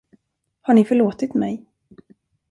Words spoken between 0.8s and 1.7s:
förlåtit mig?